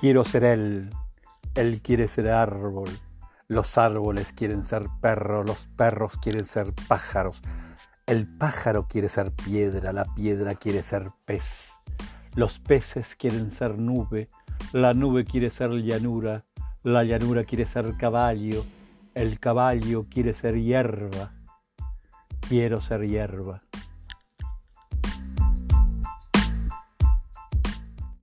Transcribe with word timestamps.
Quiero 0.00 0.24
ser 0.24 0.44
él, 0.44 0.90
él 1.56 1.82
quiere 1.82 2.06
ser 2.06 2.28
árbol, 2.28 2.88
los 3.48 3.76
árboles 3.78 4.32
quieren 4.32 4.62
ser 4.62 4.84
perro. 5.00 5.42
los 5.42 5.66
perros 5.76 6.16
quieren 6.18 6.44
ser 6.44 6.72
pájaros, 6.86 7.42
el 8.06 8.28
pájaro 8.28 8.86
quiere 8.86 9.08
ser 9.08 9.32
piedra, 9.32 9.92
la 9.92 10.04
piedra 10.14 10.54
quiere 10.54 10.84
ser 10.84 11.10
pez, 11.24 11.72
los 12.36 12.60
peces 12.60 13.16
quieren 13.16 13.50
ser 13.50 13.76
nube, 13.76 14.28
la 14.72 14.94
nube 14.94 15.24
quiere 15.24 15.50
ser 15.50 15.72
llanura, 15.72 16.44
la 16.84 17.02
llanura 17.02 17.42
quiere 17.42 17.66
ser 17.66 17.96
caballo, 17.96 18.64
el 19.14 19.40
caballo 19.40 20.06
quiere 20.08 20.32
ser 20.32 20.62
hierba, 20.62 21.32
quiero 22.48 22.80
ser 22.80 23.04
hierba. 23.04 23.62